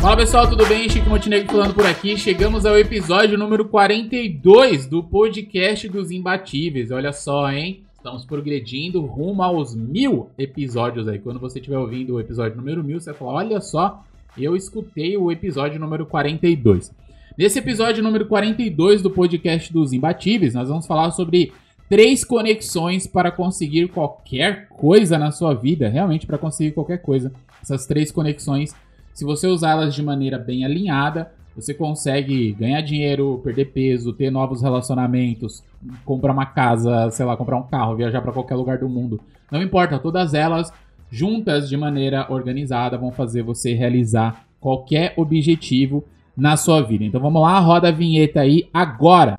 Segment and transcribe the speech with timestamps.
[0.00, 0.88] Fala pessoal, tudo bem?
[0.88, 2.16] Chico Montenegro falando por aqui.
[2.16, 6.90] Chegamos ao episódio número 42 do podcast dos Imbatíveis.
[6.90, 7.84] Olha só, hein?
[7.94, 11.18] Estamos progredindo rumo aos mil episódios aí.
[11.18, 14.02] Quando você estiver ouvindo o episódio número mil, você vai falar: olha só,
[14.38, 16.90] eu escutei o episódio número 42.
[17.36, 21.52] Nesse episódio número 42 do podcast dos Imbatíveis, nós vamos falar sobre
[21.90, 25.90] três conexões para conseguir qualquer coisa na sua vida.
[25.90, 27.30] Realmente, para conseguir qualquer coisa.
[27.62, 28.74] Essas três conexões
[29.12, 34.62] se você usá-las de maneira bem alinhada, você consegue ganhar dinheiro, perder peso, ter novos
[34.62, 35.62] relacionamentos,
[36.04, 39.20] comprar uma casa, sei lá, comprar um carro, viajar para qualquer lugar do mundo.
[39.50, 40.72] Não importa, todas elas
[41.10, 46.04] juntas de maneira organizada vão fazer você realizar qualquer objetivo
[46.36, 47.04] na sua vida.
[47.04, 49.36] Então vamos lá, roda a vinheta aí agora.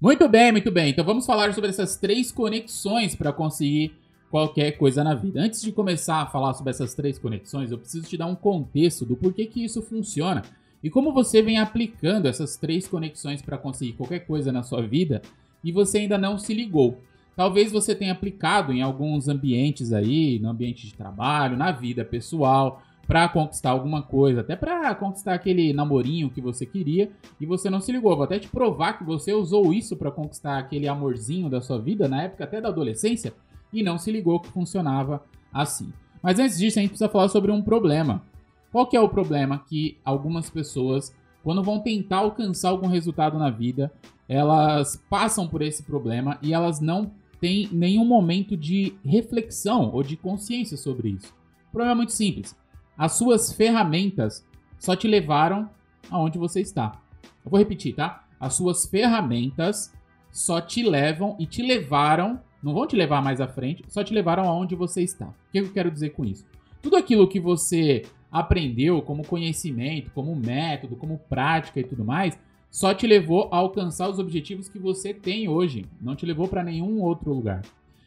[0.00, 0.90] Muito bem, muito bem.
[0.90, 3.92] Então vamos falar sobre essas três conexões para conseguir
[4.30, 5.40] qualquer coisa na vida.
[5.40, 9.04] Antes de começar a falar sobre essas três conexões, eu preciso te dar um contexto
[9.04, 10.42] do porquê que isso funciona
[10.84, 15.20] e como você vem aplicando essas três conexões para conseguir qualquer coisa na sua vida
[15.64, 17.00] e você ainda não se ligou.
[17.34, 22.82] Talvez você tenha aplicado em alguns ambientes aí, no ambiente de trabalho, na vida pessoal,
[23.08, 27.80] para conquistar alguma coisa, até para conquistar aquele namorinho que você queria e você não
[27.80, 28.14] se ligou.
[28.14, 32.06] Vou até te provar que você usou isso para conquistar aquele amorzinho da sua vida
[32.06, 33.32] na época até da adolescência
[33.72, 35.90] e não se ligou que funcionava assim.
[36.22, 38.22] Mas antes disso, a gente precisa falar sobre um problema.
[38.70, 41.10] Qual que é o problema que algumas pessoas,
[41.42, 43.90] quando vão tentar alcançar algum resultado na vida,
[44.28, 50.14] elas passam por esse problema e elas não têm nenhum momento de reflexão ou de
[50.14, 51.32] consciência sobre isso.
[51.68, 52.54] O problema é muito simples
[52.98, 54.44] as suas ferramentas
[54.76, 55.70] só te levaram
[56.10, 57.00] aonde você está.
[57.44, 58.24] Eu vou repetir, tá?
[58.40, 59.94] As suas ferramentas
[60.32, 64.12] só te levam e te levaram, não vão te levar mais à frente, só te
[64.12, 65.26] levaram aonde você está.
[65.26, 66.44] O que eu quero dizer com isso?
[66.82, 72.36] Tudo aquilo que você aprendeu como conhecimento, como método, como prática e tudo mais,
[72.70, 76.64] só te levou a alcançar os objetivos que você tem hoje, não te levou para
[76.64, 77.62] nenhum outro lugar.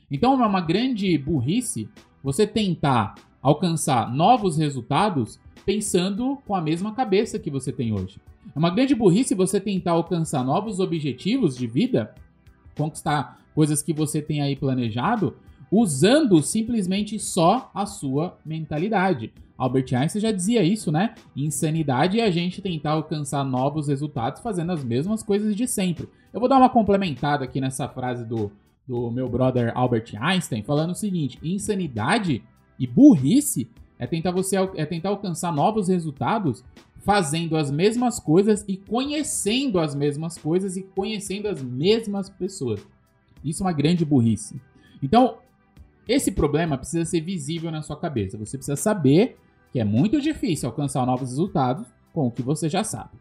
[0.10, 1.90] Então é uma grande burrice
[2.22, 8.20] você tentar alcançar novos resultados pensando com a mesma cabeça que você tem hoje.
[8.56, 12.14] É uma grande burrice você tentar alcançar novos objetivos de vida,
[12.76, 15.36] conquistar coisas que você tem aí planejado,
[15.72, 19.32] usando simplesmente só a sua mentalidade.
[19.58, 21.14] Albert Einstein já dizia isso, né?
[21.36, 26.10] Insanidade é a gente tentar alcançar novos resultados fazendo as mesmas coisas de sempre.
[26.34, 28.52] Eu vou dar uma complementada aqui nessa frase do,
[28.88, 32.44] do meu brother Albert Einstein, falando o seguinte: insanidade
[32.82, 33.70] e burrice
[34.00, 36.64] é tentar você é tentar alcançar novos resultados
[37.04, 42.82] fazendo as mesmas coisas e conhecendo as mesmas coisas e conhecendo as mesmas pessoas.
[43.44, 44.60] Isso é uma grande burrice.
[45.02, 45.38] Então,
[46.08, 48.38] esse problema precisa ser visível na sua cabeça.
[48.38, 49.38] Você precisa saber
[49.72, 53.12] que é muito difícil alcançar novos resultados com o que você já sabe.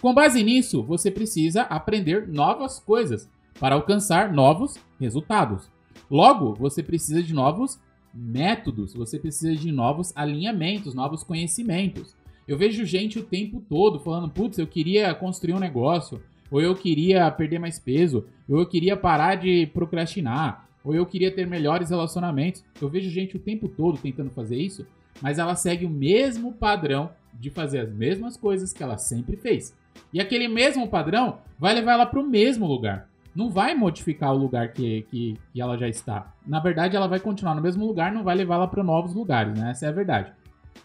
[0.00, 5.70] Com base nisso, você precisa aprender novas coisas para alcançar novos resultados.
[6.10, 7.78] Logo, você precisa de novos
[8.12, 12.14] métodos, você precisa de novos alinhamentos, novos conhecimentos.
[12.46, 16.20] Eu vejo gente o tempo todo falando: putz, eu queria construir um negócio,
[16.50, 21.30] ou eu queria perder mais peso, ou eu queria parar de procrastinar, ou eu queria
[21.30, 22.64] ter melhores relacionamentos.
[22.80, 24.86] Eu vejo gente o tempo todo tentando fazer isso,
[25.22, 29.74] mas ela segue o mesmo padrão de fazer as mesmas coisas que ela sempre fez.
[30.12, 34.38] E aquele mesmo padrão vai levar ela para o mesmo lugar não vai modificar o
[34.38, 36.32] lugar que, que, que, ela já está.
[36.46, 39.70] Na verdade, ela vai continuar no mesmo lugar, não vai levá-la para novos lugares, né?
[39.70, 40.32] Essa é a verdade.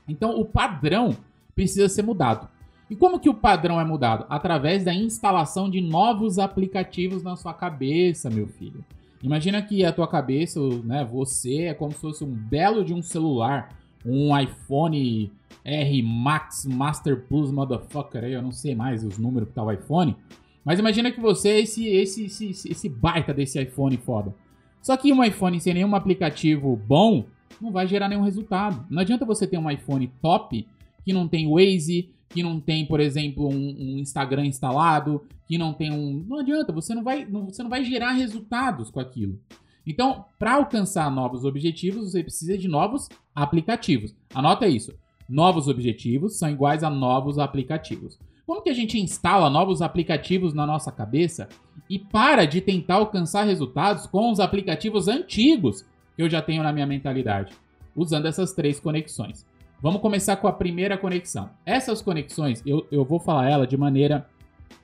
[0.08, 1.16] Então, o padrão
[1.56, 2.48] precisa ser mudado.
[2.90, 4.26] E como que o padrão é mudado?
[4.30, 8.86] Através da instalação de novos aplicativos na sua cabeça, meu filho.
[9.24, 13.02] Imagina que a tua cabeça, né, você é como se fosse um belo de um
[13.02, 13.70] celular,
[14.06, 15.32] um iPhone
[15.64, 20.16] R Max Master Plus Motherfucker, eu não sei mais os números que tá o iPhone.
[20.66, 24.34] Mas imagina que você é esse, esse, esse, esse baita desse iPhone foda.
[24.82, 27.26] Só que um iPhone sem nenhum aplicativo bom
[27.62, 28.84] não vai gerar nenhum resultado.
[28.90, 30.68] Não adianta você ter um iPhone top
[31.04, 35.72] que não tem Waze, que não tem, por exemplo, um, um, Instagram instalado, que não
[35.72, 36.26] tem um.
[36.28, 39.40] Não adianta, você não vai, não, você não vai gerar resultados com aquilo.
[39.86, 44.16] Então, para alcançar novos objetivos, você precisa de novos aplicativos.
[44.34, 44.94] Anota isso.
[45.30, 48.18] Novos objetivos são iguais a novos aplicativos.
[48.46, 51.50] Como que a gente instala novos aplicativos na nossa cabeça
[51.90, 55.84] e para de tentar alcançar resultados com os aplicativos antigos
[56.16, 57.54] que eu já tenho na minha mentalidade?
[57.96, 59.46] Usando essas três conexões.
[59.82, 61.50] Vamos começar com a primeira conexão.
[61.66, 64.28] Essas conexões, eu, eu vou falar ela de maneira.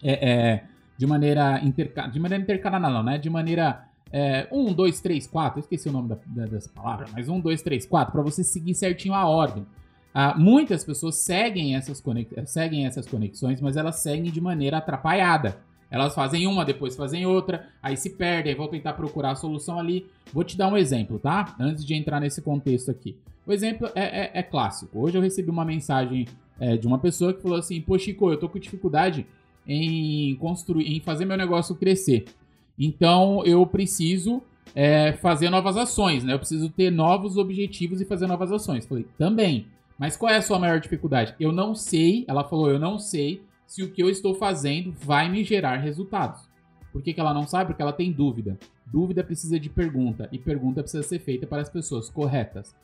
[0.04, 0.64] É, é,
[0.98, 2.07] de maneira interca...
[2.07, 3.18] de maneira intercalada, não, né?
[3.18, 3.86] De maneira.
[4.12, 5.60] É, 1, 2, 3, 4.
[5.60, 8.44] Eu esqueci o nome da, da, dessa palavra, mas 1, 2, 3, 4, para você
[8.44, 9.66] seguir certinho a ordem.
[10.13, 12.04] Ah, muitas pessoas seguem essas,
[12.46, 15.58] seguem essas conexões, mas elas seguem de maneira atrapalhada.
[15.90, 20.06] Elas fazem uma, depois fazem outra, aí se perdem, vão tentar procurar a solução ali.
[20.34, 21.54] Vou te dar um exemplo, tá?
[21.60, 23.16] Antes de entrar nesse contexto aqui.
[23.46, 25.00] O exemplo é, é, é clássico.
[25.00, 26.28] Hoje eu recebi uma mensagem
[26.60, 29.25] é, de uma pessoa que falou assim: Pô, Chico, eu tô com dificuldade
[29.68, 32.25] em construir, em fazer meu negócio crescer.
[32.80, 34.42] Então eu preciso
[34.74, 36.34] é, fazer novas ações, né?
[36.34, 38.86] Eu preciso ter novos objetivos e fazer novas ações.
[38.86, 39.66] Falei, também.
[40.01, 41.36] Mas qual é a sua maior dificuldade?
[41.39, 45.30] Eu não sei, ela falou, eu não sei se o que eu estou fazendo vai
[45.30, 46.42] me gerar resultados.
[46.92, 47.68] Por que, que ela não sabe?
[47.68, 48.57] Porque ela tem dúvida.
[48.83, 52.75] Dúvida precisa de pergunta, e pergunta precisa ser feita para as pessoas corretas.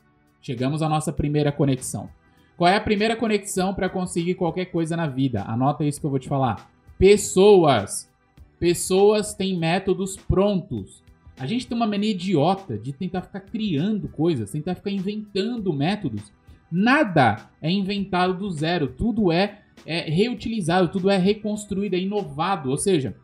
[0.44, 2.08] Chegamos à nossa primeira conexão.
[2.56, 5.42] Qual é a primeira conexão para conseguir qualquer coisa na vida?
[5.42, 6.70] Anota isso que eu vou te falar.
[7.00, 8.12] Pessoas.
[8.60, 11.02] Pessoas têm métodos prontos.
[11.36, 16.37] A gente tem uma mania idiota de tentar ficar criando coisas, tentar ficar inventando métodos.
[16.72, 22.70] Nada é inventado do zero, tudo é é reutilizado, tudo é reconstruído, é inovado.
[22.70, 23.16] Ou seja,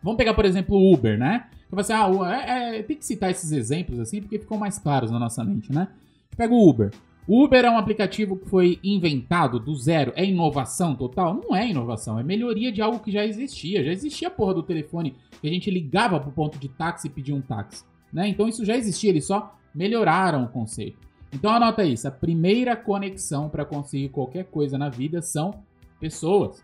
[0.00, 1.46] vamos pegar, por exemplo, o Uber, né?
[1.70, 2.08] Você, ah,
[2.46, 5.72] é, é, tem que citar esses exemplos assim, porque ficam mais claros na nossa mente,
[5.72, 5.88] né?
[6.36, 6.90] Pega o Uber.
[7.26, 10.12] O Uber é um aplicativo que foi inventado do zero.
[10.14, 11.34] É inovação total?
[11.34, 13.82] Não é inovação, é melhoria de algo que já existia.
[13.82, 17.10] Já existia a porra do telefone que a gente ligava pro ponto de táxi e
[17.10, 17.84] pedia um táxi.
[18.12, 18.28] Né?
[18.28, 20.98] Então isso já existia, eles só melhoraram o conceito.
[21.32, 25.62] Então anota isso, a primeira conexão para conseguir qualquer coisa na vida são
[25.98, 26.62] pessoas.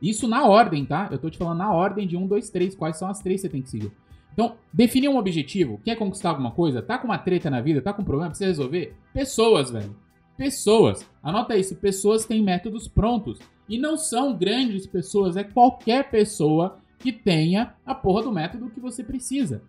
[0.00, 1.08] Isso na ordem, tá?
[1.10, 2.74] Eu tô te falando na ordem de 1, 2, 3.
[2.74, 3.92] Quais são as três que você tem que seguir?
[4.32, 5.78] Então, definir um objetivo.
[5.84, 6.80] Quer conquistar alguma coisa?
[6.80, 7.82] Tá com uma treta na vida?
[7.82, 8.30] Tá com um problema?
[8.30, 8.94] Precisa resolver?
[9.12, 9.94] Pessoas, velho.
[10.36, 11.06] Pessoas.
[11.22, 11.76] Anota isso.
[11.76, 13.38] Pessoas têm métodos prontos.
[13.68, 15.36] E não são grandes pessoas.
[15.36, 19.62] É qualquer pessoa que tenha a porra do método que você precisa.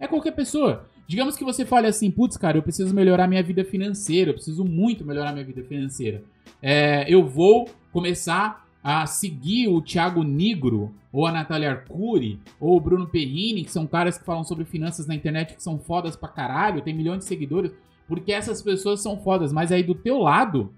[0.00, 0.86] É qualquer pessoa.
[1.06, 4.64] Digamos que você fale assim, putz, cara, eu preciso melhorar minha vida financeira, eu preciso
[4.64, 6.22] muito melhorar minha vida financeira.
[6.60, 12.80] É, eu vou começar a seguir o Thiago Nigro, ou a Natália Arcuri, ou o
[12.80, 16.28] Bruno Perrini, que são caras que falam sobre finanças na internet que são fodas pra
[16.28, 17.72] caralho, tem milhões de seguidores,
[18.06, 20.72] porque essas pessoas são fodas, mas aí do teu lado,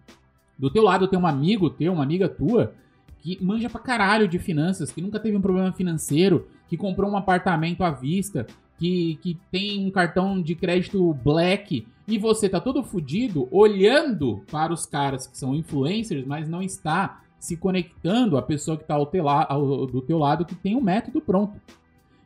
[0.59, 2.73] do teu lado tem um amigo teu, uma amiga tua,
[3.19, 7.17] que manja pra caralho de finanças, que nunca teve um problema financeiro, que comprou um
[7.17, 8.47] apartamento à vista,
[8.79, 14.73] que, que tem um cartão de crédito black, e você tá todo fudido olhando para
[14.73, 19.09] os caras que são influencers, mas não está se conectando à pessoa que está ao,
[19.49, 21.61] ao do teu lado que tem um método pronto.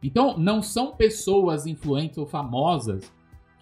[0.03, 3.13] Então, não são pessoas influentes ou famosas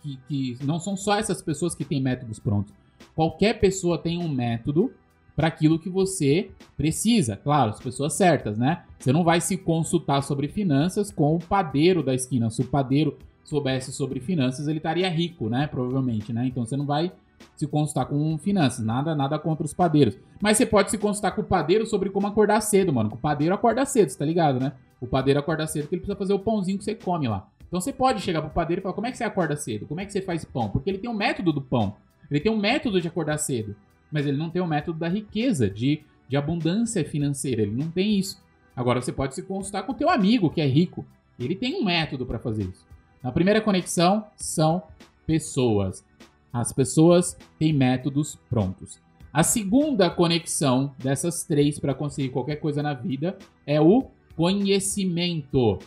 [0.02, 2.72] que, que não são só essas pessoas que têm métodos prontos.
[3.14, 4.92] Qualquer pessoa tem um método
[5.40, 7.34] para aquilo que você precisa.
[7.34, 8.82] Claro, as pessoas certas, né?
[8.98, 12.50] Você não vai se consultar sobre finanças com o padeiro da esquina.
[12.50, 15.66] Se o padeiro soubesse sobre finanças, ele estaria rico, né?
[15.66, 16.44] Provavelmente, né?
[16.44, 17.10] Então você não vai
[17.56, 20.14] se consultar com finanças, nada, nada contra os padeiros.
[20.42, 23.08] Mas você pode se consultar com o padeiro sobre como acordar cedo, mano.
[23.14, 24.74] O padeiro acorda cedo, tá ligado, né?
[25.00, 27.48] O padeiro acorda cedo porque ele precisa fazer o pãozinho que você come lá.
[27.66, 29.86] Então você pode chegar pro padeiro e falar: como é que você acorda cedo?
[29.86, 30.68] Como é que você faz pão?
[30.68, 31.96] Porque ele tem um método do pão.
[32.30, 33.74] Ele tem um método de acordar cedo.
[34.10, 37.62] Mas ele não tem o método da riqueza, de, de abundância financeira.
[37.62, 38.42] Ele não tem isso.
[38.74, 41.04] Agora você pode se consultar com teu amigo que é rico.
[41.38, 42.86] Ele tem um método para fazer isso.
[43.22, 44.82] Na primeira conexão são
[45.26, 46.04] pessoas.
[46.52, 48.98] As pessoas têm métodos prontos.
[49.32, 55.78] A segunda conexão dessas três para conseguir qualquer coisa na vida é o conhecimento.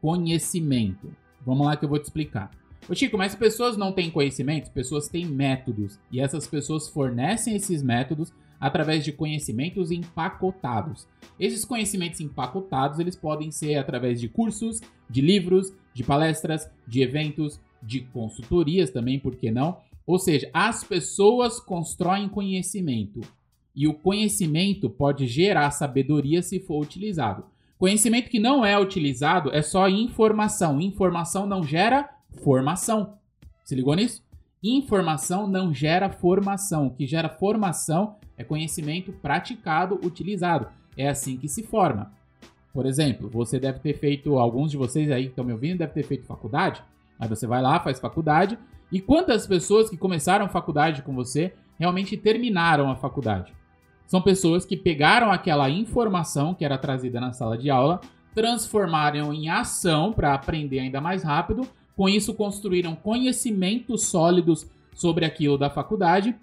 [0.00, 1.14] Conhecimento.
[1.44, 2.50] Vamos lá que eu vou te explicar.
[2.88, 5.98] Ô Chico, mas pessoas não têm conhecimento, pessoas têm métodos.
[6.10, 11.06] E essas pessoas fornecem esses métodos através de conhecimentos empacotados.
[11.38, 17.60] Esses conhecimentos empacotados, eles podem ser através de cursos, de livros, de palestras, de eventos,
[17.82, 19.78] de consultorias também, por que não?
[20.06, 23.20] Ou seja, as pessoas constroem conhecimento
[23.74, 27.44] e o conhecimento pode gerar sabedoria se for utilizado.
[27.78, 30.80] Conhecimento que não é utilizado é só informação.
[30.80, 32.08] Informação não gera
[32.40, 33.14] formação.
[33.64, 34.22] Se ligou nisso?
[34.62, 36.86] Informação não gera formação.
[36.86, 40.68] O que gera formação é conhecimento praticado, utilizado.
[40.96, 42.12] É assim que se forma.
[42.72, 45.92] Por exemplo, você deve ter feito, alguns de vocês aí que estão me ouvindo, deve
[45.92, 46.82] ter feito faculdade.
[47.18, 48.58] Aí você vai lá, faz faculdade.
[48.90, 53.52] E quantas pessoas que começaram faculdade com você realmente terminaram a faculdade?
[54.06, 58.00] São pessoas que pegaram aquela informação que era trazida na sala de aula,
[58.34, 61.66] transformaram em ação para aprender ainda mais rápido.
[61.96, 66.34] Com isso, construíram conhecimentos sólidos sobre aquilo da faculdade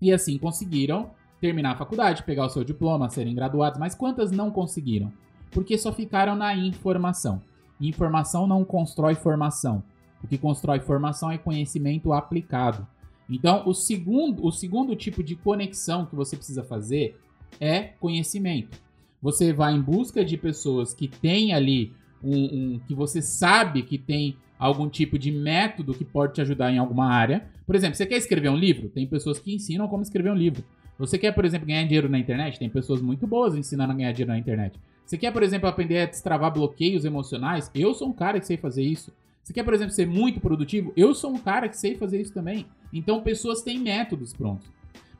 [0.00, 4.50] e assim conseguiram terminar a faculdade, pegar o seu diploma, serem graduados, mas quantas não
[4.50, 5.12] conseguiram?
[5.50, 7.42] Porque só ficaram na informação.
[7.80, 9.82] Informação não constrói formação.
[10.22, 12.86] O que constrói formação é conhecimento aplicado.
[13.28, 17.20] Então, o segundo, o segundo tipo de conexão que você precisa fazer
[17.60, 18.78] é conhecimento.
[19.20, 23.98] Você vai em busca de pessoas que têm ali um, um, que você sabe que
[23.98, 27.44] tem algum tipo de método que pode te ajudar em alguma área.
[27.66, 28.88] Por exemplo, você quer escrever um livro?
[28.88, 30.62] Tem pessoas que ensinam como escrever um livro.
[30.98, 32.58] Você quer, por exemplo, ganhar dinheiro na internet?
[32.58, 34.78] Tem pessoas muito boas ensinando a ganhar dinheiro na internet.
[35.04, 37.70] Você quer, por exemplo, aprender a destravar bloqueios emocionais?
[37.74, 39.12] Eu sou um cara que sei fazer isso.
[39.42, 40.92] Você quer, por exemplo, ser muito produtivo?
[40.96, 42.66] Eu sou um cara que sei fazer isso também.
[42.92, 44.68] Então, pessoas têm métodos prontos.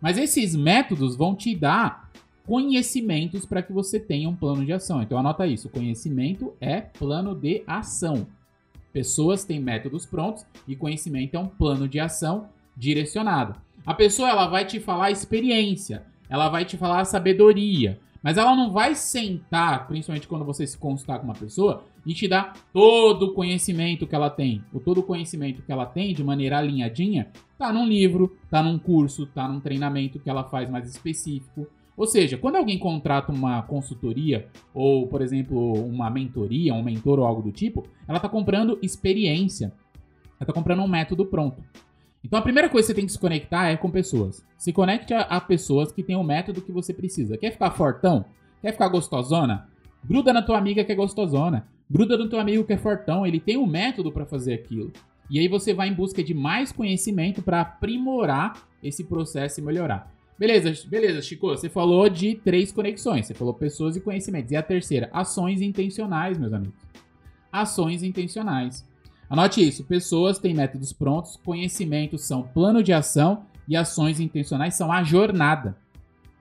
[0.00, 2.11] Mas esses métodos vão te dar
[2.47, 5.03] conhecimentos para que você tenha um plano de ação.
[5.03, 8.27] Então, anota isso: conhecimento é plano de ação.
[8.93, 13.55] Pessoas têm métodos prontos e conhecimento é um plano de ação direcionado.
[13.87, 18.71] A pessoa ela vai te falar experiência, ela vai te falar sabedoria, mas ela não
[18.71, 23.35] vai sentar, principalmente quando você se consultar com uma pessoa, e te dar todo o
[23.35, 24.63] conhecimento que ela tem.
[24.73, 28.79] O todo o conhecimento que ela tem de maneira alinhadinha, tá num livro, tá num
[28.79, 31.67] curso, tá num treinamento que ela faz mais específico.
[31.97, 37.27] Ou seja, quando alguém contrata uma consultoria ou, por exemplo, uma mentoria, um mentor ou
[37.27, 39.67] algo do tipo, ela está comprando experiência.
[39.67, 41.63] Ela está comprando um método pronto.
[42.25, 44.45] Então a primeira coisa que você tem que se conectar é com pessoas.
[44.57, 47.37] Se conecte a, a pessoas que têm o método que você precisa.
[47.37, 48.25] Quer ficar fortão?
[48.61, 49.69] Quer ficar gostosona?
[50.05, 51.67] Gruda na tua amiga que é gostosona.
[51.91, 53.27] Gruda no teu amigo que é fortão.
[53.27, 54.93] Ele tem um método para fazer aquilo.
[55.29, 60.12] E aí você vai em busca de mais conhecimento para aprimorar esse processo e melhorar.
[60.39, 61.49] Beleza, beleza, Chico.
[61.49, 63.27] Você falou de três conexões.
[63.27, 64.51] Você falou pessoas e conhecimentos.
[64.51, 66.75] E a terceira, ações intencionais, meus amigos.
[67.53, 68.85] Ações intencionais.
[69.29, 74.91] Anote isso: pessoas têm métodos prontos, conhecimentos são plano de ação e ações intencionais são
[74.91, 75.77] a jornada.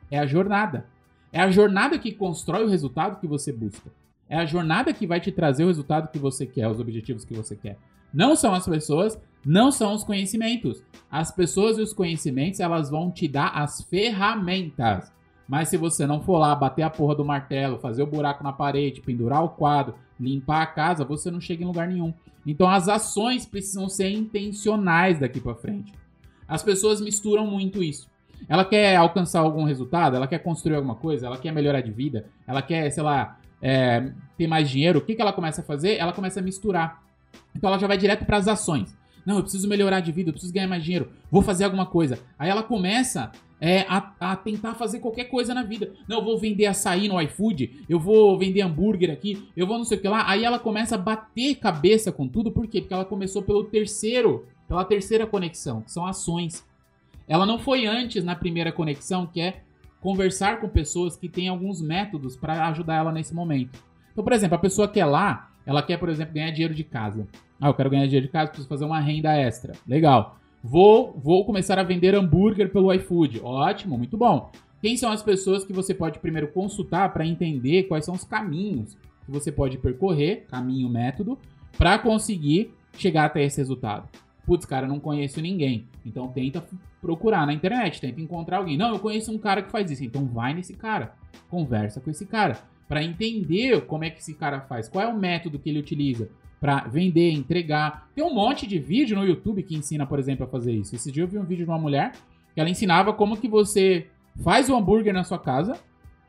[0.10, 0.86] É a jornada.
[1.32, 3.90] É a jornada que constrói o resultado que você busca.
[4.28, 7.34] É a jornada que vai te trazer o resultado que você quer, os objetivos que
[7.34, 7.78] você quer.
[8.14, 10.84] Não são as pessoas, não são os conhecimentos.
[11.10, 15.12] As pessoas e os conhecimentos, elas vão te dar as ferramentas.
[15.48, 18.54] Mas se você não for lá bater a porra do martelo, fazer o buraco na
[18.54, 22.14] parede, pendurar o quadro, limpar a casa, você não chega em lugar nenhum.
[22.46, 25.94] Então as ações precisam ser intencionais daqui para frente.
[26.48, 28.10] As pessoas misturam muito isso.
[28.48, 32.26] Ela quer alcançar algum resultado, ela quer construir alguma coisa, ela quer melhorar de vida,
[32.48, 35.00] ela quer, sei lá, é, ter mais dinheiro.
[35.00, 35.98] O que, que ela começa a fazer?
[35.98, 37.04] Ela começa a misturar.
[37.56, 38.98] Então ela já vai direto para as ações.
[39.26, 42.20] Não, eu preciso melhorar de vida, eu preciso ganhar mais dinheiro, vou fazer alguma coisa.
[42.38, 45.94] Aí ela começa é, a, a, tentar fazer qualquer coisa na vida.
[46.08, 49.86] Não, eu vou vender açaí no iFood, eu vou vender hambúrguer aqui, eu vou não
[49.86, 50.28] sei o que lá.
[50.28, 52.82] Aí ela começa a bater cabeça com tudo, por quê?
[52.82, 56.66] Porque ela começou pelo terceiro, pela terceira conexão, que são ações.
[57.28, 59.62] Ela não foi antes na primeira conexão, que é
[60.02, 63.80] conversar com pessoas que têm alguns métodos para ajudar ela nesse momento.
[64.12, 67.28] Então, por exemplo, a pessoa quer lá, ela quer, por exemplo, ganhar dinheiro de casa.
[67.60, 69.74] Ah, eu quero ganhar dinheiro de casa, preciso fazer uma renda extra.
[69.88, 70.38] Legal.
[70.64, 73.42] Vou, vou começar a vender hambúrguer pelo iFood.
[73.44, 74.52] Ótimo, muito bom.
[74.82, 78.96] Quem são as pessoas que você pode primeiro consultar para entender quais são os caminhos
[79.26, 81.38] que você pode percorrer, caminho, método,
[81.78, 84.10] para conseguir chegar até esse resultado?
[84.46, 85.86] Putz, cara, não conheço ninguém.
[86.04, 86.64] Então tenta
[87.00, 88.78] procurar na internet, tenta encontrar alguém.
[88.78, 90.04] Não, eu conheço um cara que faz isso.
[90.04, 91.14] Então vai nesse cara,
[91.50, 92.58] conversa com esse cara
[92.92, 96.30] para entender como é que esse cara faz, qual é o método que ele utiliza
[96.60, 98.10] para vender, entregar.
[98.14, 100.94] Tem um monte de vídeo no YouTube que ensina, por exemplo, a fazer isso.
[100.94, 102.12] Esse dia eu vi um vídeo de uma mulher
[102.54, 104.08] que ela ensinava como que você
[104.44, 105.80] faz o hambúrguer na sua casa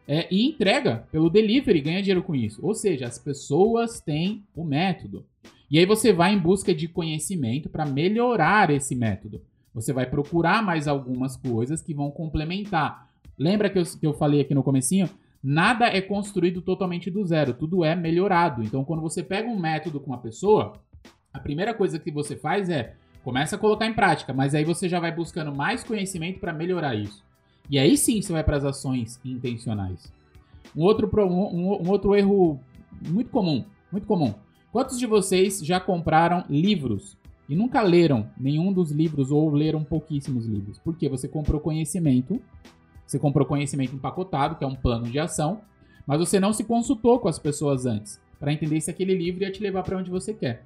[0.07, 2.65] é, e entrega pelo delivery ganha dinheiro com isso.
[2.65, 5.27] Ou seja, as pessoas têm o método.
[5.69, 9.43] E aí você vai em busca de conhecimento para melhorar esse método.
[9.75, 13.11] Você vai procurar mais algumas coisas que vão complementar.
[13.37, 15.11] Lembra que eu, que eu falei aqui no comecinho?
[15.43, 18.63] Nada é construído totalmente do zero, tudo é melhorado.
[18.63, 20.75] Então, quando você pega um método com uma pessoa,
[21.33, 22.95] a primeira coisa que você faz é
[23.25, 26.95] começa a colocar em prática, mas aí você já vai buscando mais conhecimento para melhorar
[26.95, 27.25] isso.
[27.71, 30.13] E aí sim você vai para as ações intencionais.
[30.77, 32.61] Um outro, um, um outro erro
[33.09, 34.35] muito comum, muito comum.
[34.73, 37.17] Quantos de vocês já compraram livros
[37.49, 40.79] e nunca leram nenhum dos livros ou leram pouquíssimos livros?
[40.79, 42.41] Porque você comprou conhecimento
[43.07, 45.61] você comprou conhecimento empacotado, que é um plano de ação,
[46.07, 49.53] mas você não se consultou com as pessoas antes para entender se aquele livro ia
[49.53, 50.65] te levar para onde você quer.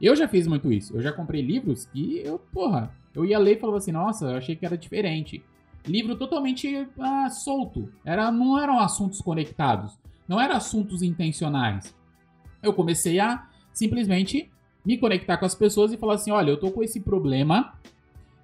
[0.00, 0.96] Eu já fiz muito isso.
[0.96, 4.36] Eu já comprei livros que eu, porra, eu ia ler e falava assim, nossa, eu
[4.36, 5.42] achei que era diferente.
[5.86, 7.88] Livro totalmente ah, solto.
[8.04, 9.98] Era, não eram assuntos conectados.
[10.26, 11.94] Não eram assuntos intencionais.
[12.62, 14.50] Eu comecei a simplesmente
[14.84, 17.74] me conectar com as pessoas e falar assim: olha, eu tô com esse problema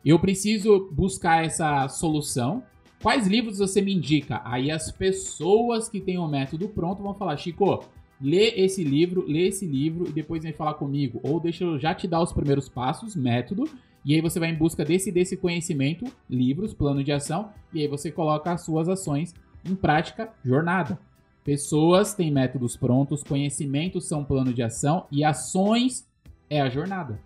[0.05, 2.63] Eu preciso buscar essa solução.
[3.03, 4.41] Quais livros você me indica?
[4.45, 7.85] Aí as pessoas que têm o método pronto vão falar, Chico,
[8.21, 11.21] lê esse livro, lê esse livro e depois vem falar comigo.
[11.23, 13.69] Ou deixa eu já te dar os primeiros passos, método,
[14.05, 17.87] e aí você vai em busca desse desse conhecimento, livros, plano de ação, e aí
[17.87, 19.33] você coloca as suas ações
[19.65, 20.99] em prática, jornada.
[21.45, 26.07] Pessoas têm métodos prontos, conhecimentos são plano de ação e ações
[26.51, 27.21] é a jornada.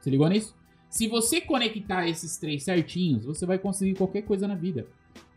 [0.00, 0.56] Você ligou nisso?
[0.88, 4.86] Se você conectar esses três certinhos, você vai conseguir qualquer coisa na vida.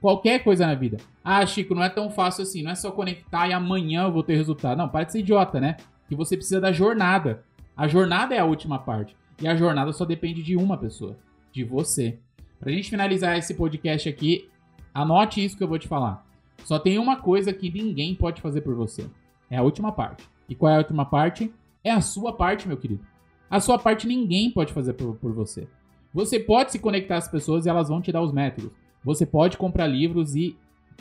[0.02, 0.98] Qualquer coisa na vida.
[1.24, 2.64] Ah, Chico, não é tão fácil assim.
[2.64, 4.78] Não é só conectar e amanhã eu vou ter resultado.
[4.78, 5.78] Não, para de ser idiota, né?
[6.10, 7.44] Que você precisa da jornada.
[7.78, 9.16] A jornada é a última parte.
[9.40, 11.18] E a jornada só depende de uma pessoa,
[11.52, 12.18] de você.
[12.60, 14.50] Pra gente finalizar esse podcast aqui,
[14.94, 16.26] anote isso que eu vou te falar.
[16.64, 19.06] Só tem uma coisa que ninguém pode fazer por você.
[19.50, 20.28] É a última parte.
[20.50, 21.54] E qual é a última parte?
[21.84, 23.06] É a sua parte, meu querido.
[23.50, 25.68] A sua parte ninguém pode fazer por, por você.
[26.14, 28.72] Você pode se conectar às pessoas e elas vão te dar os métodos.
[29.04, 30.56] Você pode comprar livros e,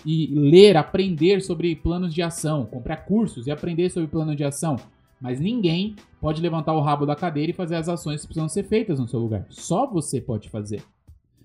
[0.04, 4.76] e ler, aprender sobre planos de ação, comprar cursos e aprender sobre plano de ação.
[5.20, 8.64] Mas ninguém pode levantar o rabo da cadeira e fazer as ações que precisam ser
[8.64, 9.46] feitas no seu lugar.
[9.50, 10.82] Só você pode fazer.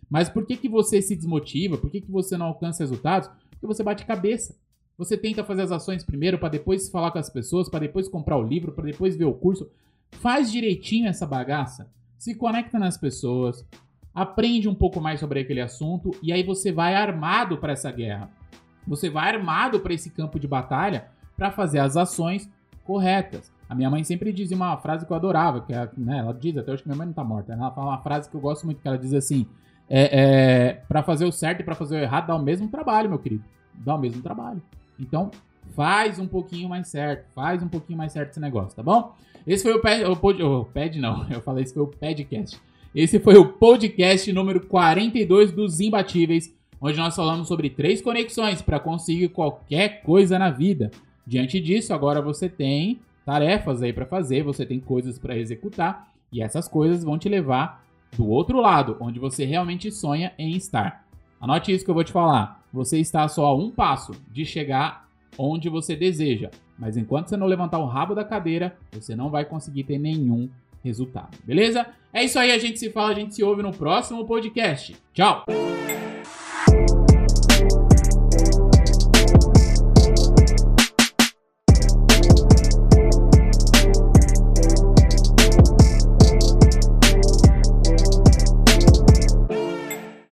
[0.09, 1.77] Mas por que, que você se desmotiva?
[1.77, 3.29] Por que, que você não alcança resultados?
[3.49, 4.55] Porque você bate cabeça.
[4.97, 8.37] Você tenta fazer as ações primeiro para depois falar com as pessoas, para depois comprar
[8.37, 9.69] o livro, para depois ver o curso.
[10.11, 11.91] Faz direitinho essa bagaça.
[12.17, 13.65] Se conecta nas pessoas,
[14.15, 18.29] aprende um pouco mais sobre aquele assunto e aí você vai armado para essa guerra.
[18.87, 22.49] Você vai armado para esse campo de batalha para fazer as ações
[22.85, 23.51] corretas.
[23.67, 26.55] A minha mãe sempre dizia uma frase que eu adorava, que é, né, ela diz,
[26.55, 28.65] até hoje que minha mãe não tá morta, ela fala uma frase que eu gosto
[28.65, 29.47] muito, que ela diz assim,
[29.89, 33.09] é, é para fazer o certo e para fazer o errado dá o mesmo trabalho,
[33.09, 33.43] meu querido.
[33.73, 34.61] Dá o mesmo trabalho.
[34.99, 35.31] Então,
[35.75, 39.13] faz um pouquinho mais certo, faz um pouquinho mais certo esse negócio, tá bom?
[39.45, 42.59] Esse foi o pad, o pad não, eu falei esse foi o podcast.
[42.95, 48.79] Esse foi o podcast número 42 dos Imbatíveis, onde nós falamos sobre três conexões para
[48.79, 50.89] conseguir qualquer coisa na vida.
[51.27, 56.41] Diante disso, agora você tem tarefas aí para fazer, você tem coisas para executar e
[56.41, 61.05] essas coisas vão te levar do outro lado, onde você realmente sonha em estar.
[61.41, 62.63] Anote isso que eu vou te falar.
[62.71, 65.05] Você está só a um passo de chegar
[65.37, 69.43] onde você deseja, mas enquanto você não levantar o rabo da cadeira, você não vai
[69.43, 70.49] conseguir ter nenhum
[70.85, 71.85] resultado, beleza?
[72.13, 74.95] É isso aí, a gente se fala, a gente se ouve no próximo podcast.
[75.13, 75.45] Tchau!